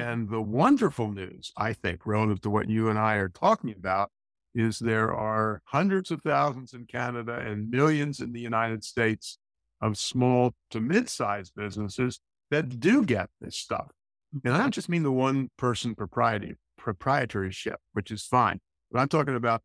[0.00, 4.10] And the wonderful news, I think, relative to what you and I are talking about,
[4.54, 9.38] is there are hundreds of thousands in Canada and millions in the United States
[9.80, 13.88] of small to mid sized businesses that do get this stuff.
[14.44, 18.60] And I don't just mean the one person propriety, proprietorship, which is fine.
[18.90, 19.62] But I'm talking about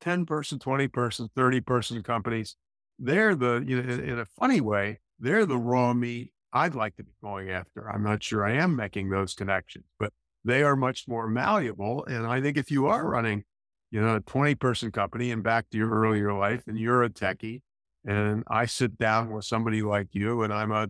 [0.00, 2.56] 10 person, 20 person, 30 person companies.
[2.98, 7.02] They're the, you know, in, a funny way, they're the raw meat I'd like to
[7.02, 7.90] be going after.
[7.90, 10.12] I'm not sure I am making those connections, but
[10.44, 12.04] they are much more malleable.
[12.04, 13.42] And I think if you are running,
[13.90, 17.10] you know, a 20 person company and back to your earlier life and you're a
[17.10, 17.62] techie
[18.04, 20.88] and I sit down with somebody like you and I'm a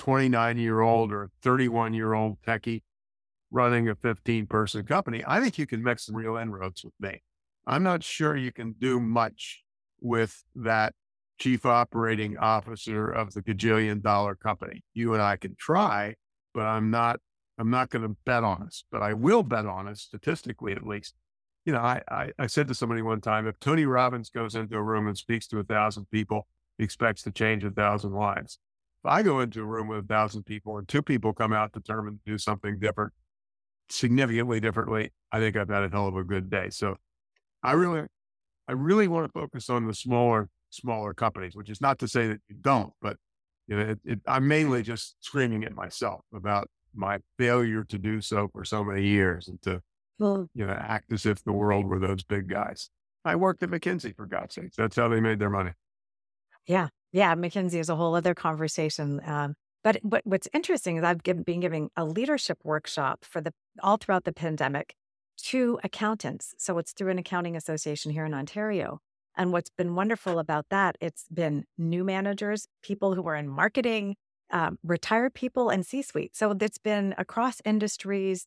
[0.00, 2.82] 29 year old or 31 year old techie
[3.50, 7.22] running a 15 person company, I think you can make some real inroads with me.
[7.66, 9.62] I'm not sure you can do much
[10.00, 10.94] with that
[11.38, 14.82] chief operating officer of the gajillion dollar company.
[14.94, 16.14] You and I can try,
[16.54, 17.20] but I'm not,
[17.58, 20.86] I'm not going to bet on us, but I will bet on us statistically at
[20.86, 21.14] least.
[21.64, 24.76] You know, I, I, I said to somebody one time, if Tony Robbins goes into
[24.76, 26.46] a room and speaks to a thousand people,
[26.78, 28.58] he expects to change a thousand lives.
[29.04, 31.72] If I go into a room with a thousand people and two people come out
[31.72, 33.12] determined to do something different,
[33.88, 36.70] significantly differently, I think I've had a hell of a good day.
[36.70, 36.96] So
[37.62, 38.06] I really,
[38.68, 42.28] I really want to focus on the smaller, smaller companies, which is not to say
[42.28, 43.16] that you don't, but
[43.68, 48.20] you know, it, it, I'm mainly just screaming at myself about my failure to do
[48.20, 49.82] so for so many years and to,
[50.18, 52.90] well, you know, act as if the world were those big guys.
[53.24, 54.76] I worked at McKinsey for God's sakes.
[54.76, 55.72] That's how they made their money.
[56.66, 56.88] Yeah.
[57.12, 57.34] Yeah.
[57.34, 59.20] McKinsey is a whole other conversation.
[59.26, 59.54] Um,
[59.86, 63.52] But but what's interesting is I've given, been giving a leadership workshop for the
[63.84, 64.96] all throughout the pandemic
[65.44, 66.54] to accountants.
[66.58, 68.98] So it's through an accounting association here in Ontario.
[69.36, 74.16] And what's been wonderful about that, it's been new managers, people who are in marketing,
[74.50, 76.34] um, retired people, and C suite.
[76.34, 78.46] So it's been across industries.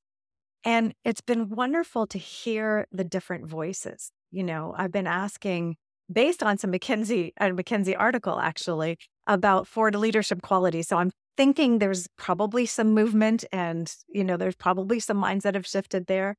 [0.65, 4.11] And it's been wonderful to hear the different voices.
[4.29, 5.77] You know, I've been asking,
[6.11, 10.81] based on some McKinsey and McKinsey article actually about Ford leadership quality.
[10.81, 15.55] So I'm thinking there's probably some movement and, you know, there's probably some minds that
[15.55, 16.35] have shifted there.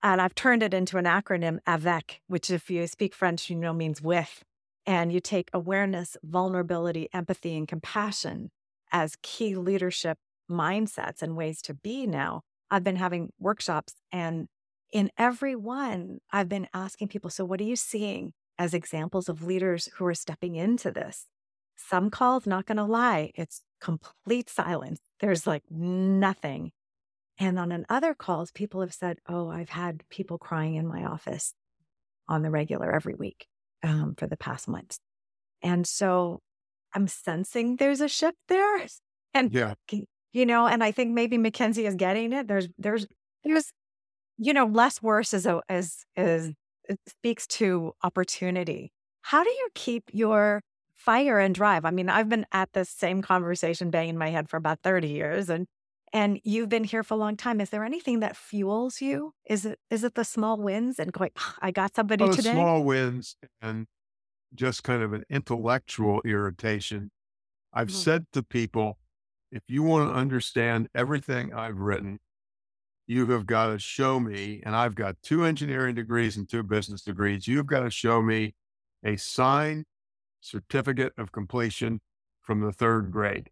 [0.00, 3.72] And I've turned it into an acronym, AVEC, which, if you speak French, you know
[3.72, 4.44] means with.
[4.86, 8.52] And you take awareness, vulnerability, empathy, and compassion
[8.92, 12.42] as key leadership mindsets and ways to be now.
[12.70, 14.46] I've been having workshops, and
[14.92, 19.42] in every one, I've been asking people, So, what are you seeing as examples of
[19.42, 21.26] leaders who are stepping into this?
[21.76, 25.00] Some calls, not going to lie, it's complete silence.
[25.20, 26.72] There's like nothing.
[27.38, 31.04] And on an other calls, people have said, Oh, I've had people crying in my
[31.04, 31.54] office
[32.28, 33.46] on the regular every week
[33.82, 34.98] um, for the past months.
[35.62, 36.40] And so
[36.94, 38.86] I'm sensing there's a shift there.
[39.36, 39.74] And, yeah.
[40.32, 42.46] you know, and I think maybe McKinsey is getting it.
[42.46, 43.08] There's, there's,
[43.42, 43.72] there's,
[44.38, 46.52] you know, less worse as a, as, as
[46.88, 48.92] it speaks to opportunity.
[49.22, 50.62] How do you keep your
[50.94, 51.84] fire and drive?
[51.84, 55.48] I mean, I've been at this same conversation banging my head for about 30 years
[55.50, 55.66] and
[56.12, 57.60] and you've been here for a long time.
[57.60, 59.34] Is there anything that fuels you?
[59.46, 62.52] Is it is it the small wins and going, I got somebody oh, today?
[62.52, 63.88] Small wins and
[64.54, 67.10] just kind of an intellectual irritation.
[67.72, 67.96] I've mm-hmm.
[67.96, 68.98] said to people,
[69.50, 72.20] if you want to understand everything I've written,
[73.06, 77.02] you have got to show me, and I've got two engineering degrees and two business
[77.02, 77.46] degrees.
[77.46, 78.54] You've got to show me
[79.04, 79.84] a signed
[80.44, 82.00] certificate of completion
[82.42, 83.50] from the third grade.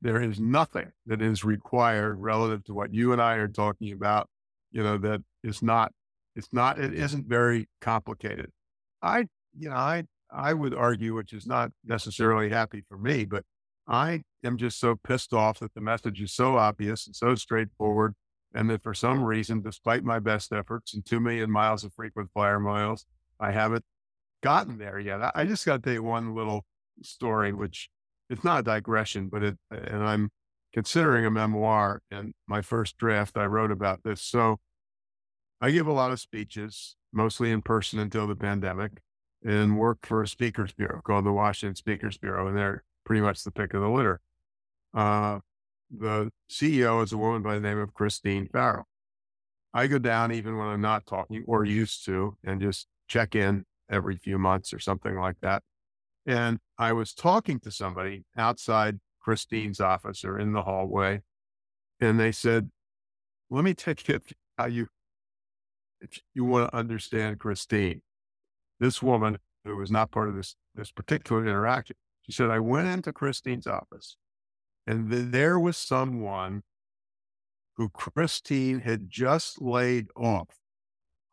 [0.00, 4.28] There is nothing that is required relative to what you and I are talking about,
[4.70, 5.92] you know, that is not,
[6.34, 8.50] it's not, it isn't very complicated.
[9.02, 9.26] I,
[9.58, 13.44] you know, I, I would argue, which is not necessarily happy for me, but
[13.86, 18.14] I am just so pissed off that the message is so obvious and so straightforward.
[18.54, 22.30] And that for some reason, despite my best efforts and 2 million miles of frequent
[22.32, 23.06] flyer miles,
[23.38, 23.84] I haven't
[24.42, 25.20] gotten there yet.
[25.34, 26.64] I, just got to tell you one little
[27.02, 27.88] story, which
[28.28, 30.30] it's not a digression, but it, and I'm
[30.72, 32.02] considering a memoir.
[32.10, 34.22] And my first draft, I wrote about this.
[34.22, 34.58] So
[35.60, 38.92] I give a lot of speeches, mostly in person until the pandemic,
[39.44, 42.46] and work for a speakers bureau called the Washington Speakers Bureau.
[42.48, 44.20] And they're pretty much the pick of the litter.
[44.94, 45.40] Uh,
[45.90, 48.86] the CEO is a woman by the name of Christine Farrell.
[49.72, 53.64] I go down even when I'm not talking or used to and just check in
[53.90, 55.62] every few months or something like that.
[56.26, 61.22] And I was talking to somebody outside Christine's office or in the hallway,
[62.00, 62.70] and they said,
[63.50, 64.20] Let me take you
[64.56, 64.88] how you,
[66.00, 68.02] if you want to understand Christine,
[68.78, 72.88] this woman who was not part of this, this particular interaction, she said, I went
[72.88, 74.16] into Christine's office,
[74.86, 76.62] and there was someone
[77.76, 80.58] who Christine had just laid off,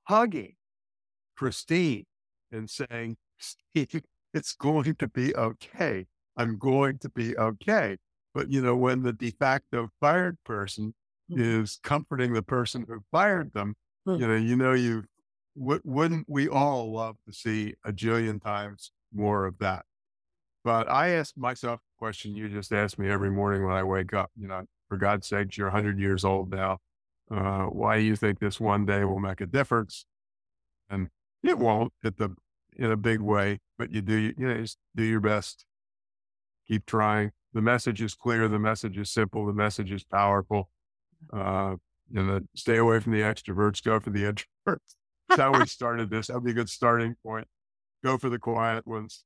[0.06, 0.56] hugging
[1.36, 2.06] Christine
[2.52, 3.18] and saying,
[3.74, 6.06] it's going to be okay.
[6.36, 7.98] I'm going to be okay.
[8.34, 10.94] But, you know, when the de facto fired person
[11.32, 11.62] mm-hmm.
[11.62, 13.76] is comforting the person who fired them,
[14.08, 14.22] mm-hmm.
[14.22, 15.06] you know, you know, you
[15.58, 19.86] w- wouldn't we all love to see a jillion times more of that?
[20.64, 24.14] But I ask myself the question you just ask me every morning when I wake
[24.14, 26.80] up, you know, for God's sakes, you're 100 years old now.
[27.32, 30.06] Uh, why do you think this one day will make a difference?
[30.90, 31.10] And
[31.44, 32.36] it won't at the
[32.78, 35.66] in a big way, but you do, you know, just do your best.
[36.68, 37.32] Keep trying.
[37.54, 38.48] The message is clear.
[38.48, 39.46] The message is simple.
[39.46, 40.70] The message is powerful.
[41.34, 41.76] Uh,
[42.14, 43.84] and the, stay away from the extroverts.
[43.84, 44.96] Go for the introverts.
[45.30, 46.28] That's how we started this.
[46.28, 47.48] That'd be a good starting point.
[48.04, 49.24] Go for the quiet ones.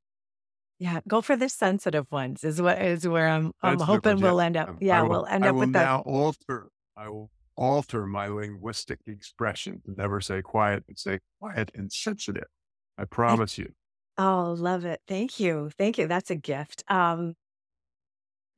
[0.80, 3.52] Yeah, go for the sensitive ones is what is where I'm.
[3.62, 4.78] I'm hoping we'll end up.
[4.80, 5.84] Yeah, will, we'll end up with that.
[5.84, 6.70] Now alter.
[6.98, 12.48] I will alter my linguistic expression to never say quiet, but say quiet and sensitive.
[12.98, 13.74] I promise you.
[14.18, 15.02] Oh, love it.
[15.08, 15.72] Thank you.
[15.78, 16.08] Thank you.
[16.08, 16.84] That's a gift.
[16.90, 17.36] Um,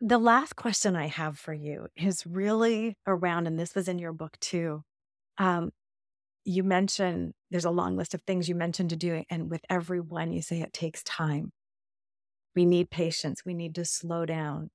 [0.01, 4.11] the last question I have for you is really around, and this was in your
[4.11, 4.83] book too.
[5.37, 5.71] Um,
[6.45, 10.01] you mentioned there's a long list of things you mentioned to do, and with every
[10.01, 11.51] one, you say it takes time.
[12.55, 13.43] We need patience.
[13.45, 14.69] We need to slow down.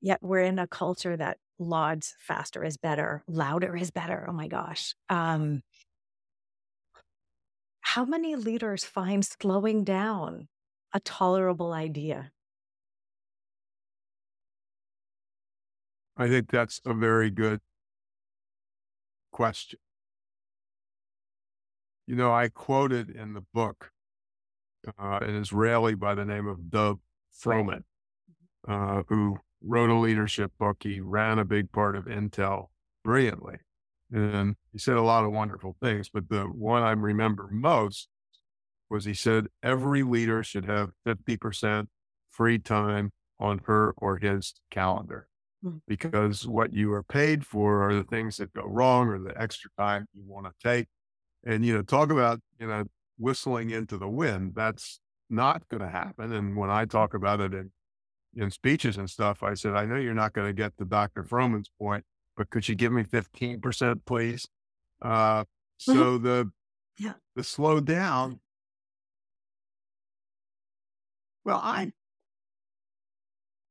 [0.00, 4.26] Yet we're in a culture that lauds faster is better, louder is better.
[4.28, 4.94] Oh my gosh.
[5.08, 5.62] Um,
[7.80, 10.48] how many leaders find slowing down
[10.92, 12.32] a tolerable idea?
[16.16, 17.60] I think that's a very good
[19.32, 19.80] question.
[22.06, 23.90] You know, I quoted in the book
[24.98, 27.00] uh, an Israeli by the name of Dov
[27.42, 27.82] Frohman,
[28.68, 30.78] uh, who wrote a leadership book.
[30.82, 32.68] He ran a big part of Intel
[33.02, 33.56] brilliantly.
[34.12, 38.08] And he said a lot of wonderful things, but the one I remember most
[38.90, 41.86] was he said every leader should have 50%
[42.30, 43.10] free time
[43.40, 45.26] on her or his calendar
[45.64, 45.80] mm.
[45.88, 49.70] because what you are paid for are the things that go wrong or the extra
[49.78, 50.86] time you want to take.
[51.44, 52.84] And, you know, talk about, you know,
[53.18, 54.52] whistling into the wind.
[54.54, 56.32] That's not going to happen.
[56.32, 57.70] And when I talk about it in,
[58.36, 61.22] in speeches and stuff, I said, I know you're not going to get the Dr.
[61.22, 62.04] Frohman's point,
[62.36, 64.46] but could you give me 15%, please?
[65.02, 65.92] Uh, mm-hmm.
[65.92, 66.50] so the,
[66.98, 67.14] yeah.
[67.36, 68.40] the slow down.
[71.44, 71.92] Well, I,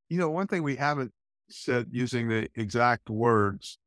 [0.09, 1.11] you know, one thing we haven't
[1.49, 3.79] said using the exact words,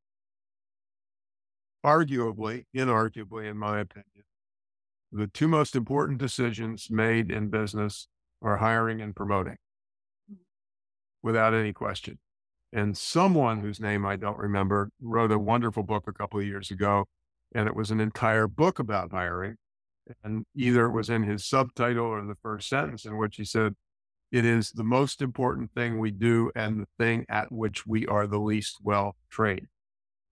[1.85, 4.25] arguably, inarguably, in my opinion,
[5.11, 8.07] the two most important decisions made in business
[8.41, 9.57] are hiring and promoting
[11.27, 12.17] without any question.
[12.71, 16.71] And someone whose name I don't remember wrote a wonderful book a couple of years
[16.71, 17.05] ago,
[17.53, 19.55] and it was an entire book about hiring.
[20.23, 23.73] And either it was in his subtitle or the first sentence in which he said,
[24.31, 28.25] it is the most important thing we do and the thing at which we are
[28.25, 29.67] the least well trained.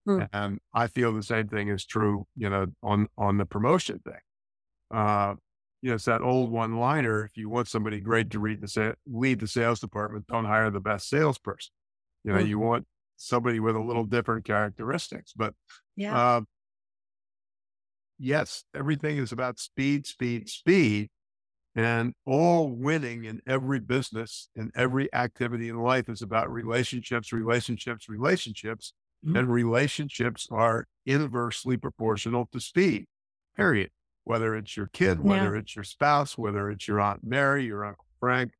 [0.06, 0.22] Hmm.
[0.32, 4.20] And I feel the same thing is true, you know, on, on the promotion thing.
[4.90, 5.34] Uh,
[5.82, 7.24] you know, it's that old one liner.
[7.24, 10.70] If you want somebody great to read the sa- lead the sales department, don't hire
[10.70, 11.72] the best salesperson.
[12.24, 12.46] You know, hmm.
[12.46, 15.54] you want somebody with a little different characteristics, but,
[15.94, 16.16] yeah.
[16.16, 16.40] Uh,
[18.18, 21.10] yes, everything is about speed, speed, speed.
[21.74, 28.08] And all winning in every business and every activity in life is about relationships, relationships,
[28.08, 28.94] relationships.
[29.24, 29.36] Mm-hmm.
[29.36, 33.06] And relationships are inversely proportional to speed,
[33.56, 33.90] period.
[34.26, 35.60] Whether it's your kid, whether yeah.
[35.60, 38.52] it's your spouse, whether it's your Aunt Mary, your Uncle Frank,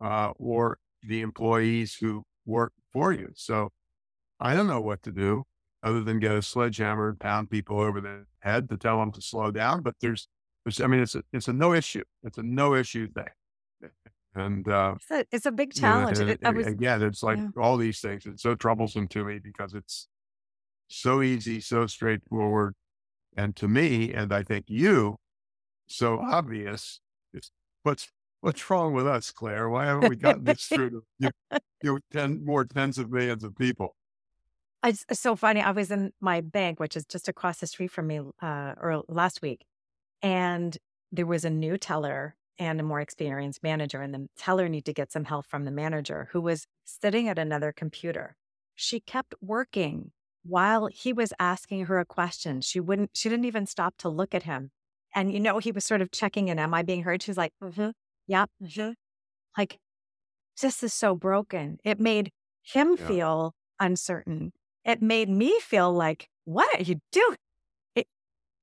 [0.00, 3.30] uh, or the employees who work for you.
[3.34, 3.70] So
[4.38, 5.44] I don't know what to do
[5.82, 9.22] other than get a sledgehammer and pound people over the head to tell them to
[9.22, 9.82] slow down.
[9.82, 10.28] But there's
[10.64, 12.04] which I mean, it's a, it's a no issue.
[12.22, 13.90] It's a no issue thing.
[14.36, 16.18] And uh, it's, a, it's a big challenge.
[16.18, 17.50] You know, it, was, again, it's like yeah.
[17.56, 18.26] all these things.
[18.26, 20.08] It's so troublesome to me because it's
[20.88, 22.74] so easy, so straightforward,
[23.36, 25.16] and to me, and I think you,
[25.86, 27.00] so obvious.
[27.82, 28.08] What's
[28.40, 29.68] what's wrong with us, Claire?
[29.68, 31.30] Why haven't we gotten this through to you,
[31.82, 33.96] you ten more tens of millions of people?
[34.84, 35.60] It's so funny.
[35.60, 39.02] I was in my bank, which is just across the street from me, uh, or
[39.08, 39.64] last week,
[40.22, 40.76] and
[41.12, 44.92] there was a new teller and a more experienced manager, and the teller needed to
[44.92, 48.36] get some help from the manager who was sitting at another computer.
[48.74, 50.12] She kept working
[50.44, 52.60] while he was asking her a question.
[52.60, 54.70] She wouldn't, she didn't even stop to look at him.
[55.14, 56.58] And, you know, he was sort of checking in.
[56.58, 57.22] Am I being heard?
[57.22, 57.90] She's like, mm-hmm,
[58.26, 58.90] yeah, mm-hmm.
[59.56, 59.78] Like,
[60.60, 61.78] this is so broken.
[61.84, 62.30] It made
[62.62, 63.06] him yeah.
[63.06, 64.52] feel uncertain.
[64.84, 67.36] It made me feel like, what are you doing?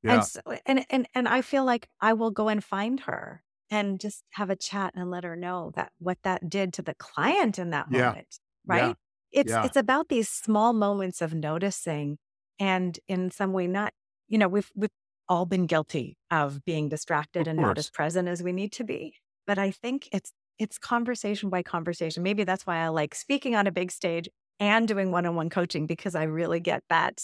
[0.04, 0.16] Yeah.
[0.16, 4.00] And, so, and and and I feel like I will go and find her and
[4.00, 7.60] just have a chat and let her know that what that did to the client
[7.60, 8.08] in that yeah.
[8.08, 8.96] moment, right?
[9.32, 9.42] Yeah.
[9.42, 12.18] It's it's about these small moments of noticing
[12.60, 13.94] and in some way not,
[14.28, 14.92] you know, we've we've
[15.30, 18.84] all been guilty of being distracted of and not as present as we need to
[18.84, 19.16] be.
[19.48, 22.24] But I think it's it's conversation by conversation.
[22.24, 24.30] Maybe that's why I like speaking on a big stage
[24.60, 27.22] and doing one-on-one coaching because I really get that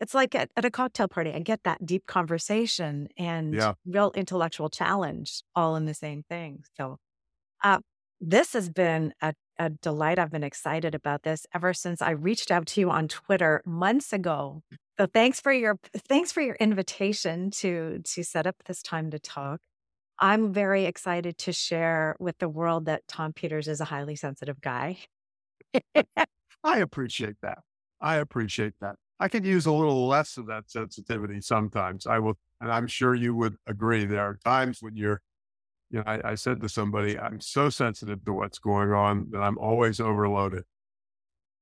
[0.00, 3.74] it's like at, at, a cocktail party, I get that deep conversation and yeah.
[3.86, 6.64] real intellectual challenge all in the same thing.
[6.76, 6.98] So,
[7.62, 7.78] uh,
[8.20, 10.18] this has been a, a delight.
[10.18, 14.12] I've been excited about this ever since I reached out to you on Twitter months
[14.12, 14.62] ago.
[14.98, 15.78] So thanks for your
[16.08, 19.60] thanks for your invitation to to set up this time to talk.
[20.18, 24.60] I'm very excited to share with the world that Tom Peters is a highly sensitive
[24.60, 24.98] guy.
[26.64, 27.58] I appreciate that.
[28.00, 28.96] I appreciate that.
[29.20, 32.06] I could use a little less of that sensitivity sometimes.
[32.06, 34.04] I will, and I'm sure you would agree.
[34.04, 35.20] There are times when you're,
[35.94, 39.38] you know, I, I said to somebody, I'm so sensitive to what's going on that
[39.38, 40.64] I'm always overloaded.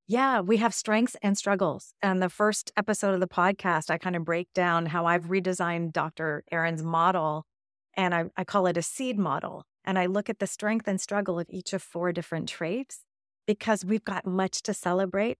[0.06, 1.92] Yeah, we have strengths and struggles.
[2.00, 5.92] And the first episode of the podcast, I kind of break down how I've redesigned
[5.92, 6.44] Dr.
[6.50, 7.44] Aron's model,
[7.94, 9.66] and I, I call it a seed model.
[9.84, 13.00] And I look at the strength and struggle of each of four different traits
[13.46, 15.36] because we've got much to celebrate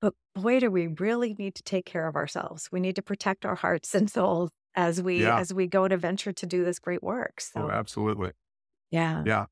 [0.00, 2.68] but boy, do we really need to take care of ourselves.
[2.72, 5.38] We need to protect our hearts and souls as we yeah.
[5.38, 7.34] as we go to venture to do this great work.
[7.38, 8.32] Oh, so, oh, absolutely.
[8.90, 9.22] Yeah.
[9.26, 9.46] Yeah.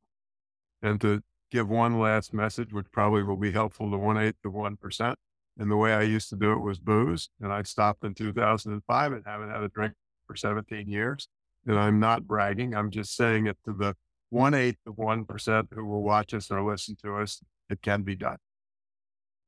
[0.83, 4.53] And to give one last message, which probably will be helpful to one eighth of
[4.53, 5.19] one percent,
[5.59, 7.31] And the way I used to do it was booze.
[7.41, 9.95] And I stopped in 2005 and haven't had a drink
[10.27, 11.29] for 17 years.
[11.67, 12.75] And I'm not bragging.
[12.75, 13.97] I'm just saying it to the
[14.31, 17.41] one eighth of 1% who will watch us or listen to us.
[17.69, 18.39] It can be done.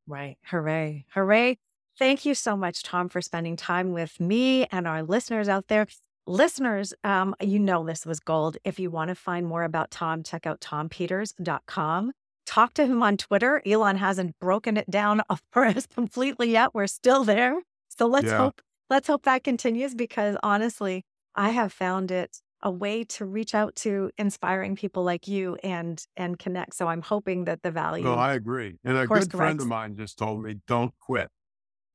[0.06, 0.36] Right.
[0.46, 1.06] Hooray.
[1.14, 1.58] Hooray.
[1.98, 5.86] Thank you so much, Tom, for spending time with me and our listeners out there.
[6.26, 8.56] Listeners, um, you know this was gold.
[8.64, 12.12] If you want to find more about Tom, check out tompeters.com.
[12.46, 13.62] Talk to him on Twitter.
[13.66, 15.22] Elon hasn't broken it down
[15.52, 16.74] for us completely yet.
[16.74, 17.60] We're still there.
[17.88, 18.38] So let's yeah.
[18.38, 23.54] hope let's hope that continues because honestly, I have found it a way to reach
[23.54, 26.74] out to inspiring people like you and and connect.
[26.74, 28.04] So I'm hoping that the value.
[28.04, 28.78] No, I agree.
[28.84, 31.30] And a good friend of mine just told me, "Don't quit."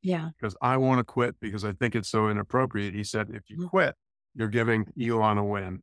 [0.02, 0.30] Yeah.
[0.39, 2.93] Because I want to quit because I think it's so inappropriate.
[2.93, 3.70] He said, "If you mm.
[3.70, 3.95] quit,
[4.36, 5.82] you're giving Elon a win."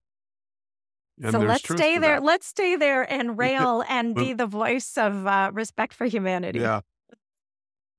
[1.23, 2.17] And so let's stay there.
[2.17, 2.25] That.
[2.25, 6.61] Let's stay there and rail and be the voice of uh, respect for humanity.
[6.61, 6.81] Yeah.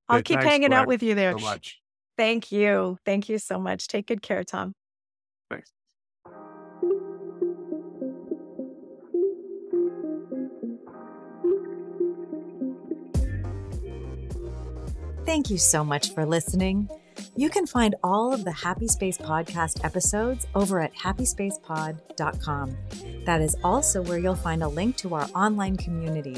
[0.08, 1.38] I'll hey, keep thanks, hanging out with you there.
[1.38, 1.80] So much.
[2.18, 2.98] Thank you.
[3.06, 3.88] Thank you so much.
[3.88, 4.74] Take good care, Tom.
[5.50, 5.72] Thanks.
[15.36, 16.88] Thank you so much for listening.
[17.36, 22.78] You can find all of the Happy Space podcast episodes over at happyspacepod.com.
[23.26, 26.38] That is also where you'll find a link to our online community.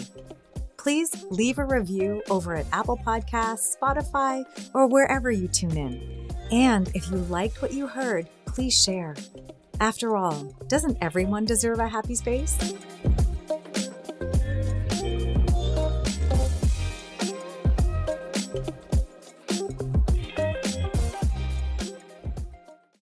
[0.78, 4.44] Please leave a review over at Apple Podcasts, Spotify,
[4.74, 6.28] or wherever you tune in.
[6.52, 9.16] And if you liked what you heard, please share.
[9.80, 12.58] After all, doesn't everyone deserve a happy space?